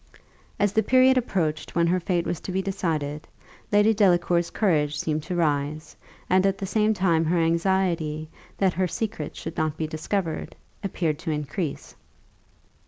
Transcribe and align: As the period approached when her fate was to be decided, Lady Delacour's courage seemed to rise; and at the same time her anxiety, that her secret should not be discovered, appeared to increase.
As 0.59 0.73
the 0.73 0.81
period 0.81 1.15
approached 1.15 1.75
when 1.75 1.85
her 1.85 1.99
fate 1.99 2.25
was 2.25 2.39
to 2.39 2.51
be 2.51 2.59
decided, 2.63 3.27
Lady 3.71 3.93
Delacour's 3.93 4.49
courage 4.49 4.97
seemed 4.99 5.21
to 5.21 5.35
rise; 5.35 5.95
and 6.27 6.43
at 6.47 6.57
the 6.57 6.65
same 6.65 6.95
time 6.95 7.23
her 7.25 7.37
anxiety, 7.37 8.27
that 8.57 8.73
her 8.73 8.87
secret 8.87 9.35
should 9.35 9.57
not 9.57 9.77
be 9.77 9.85
discovered, 9.85 10.55
appeared 10.83 11.19
to 11.19 11.29
increase. 11.29 11.93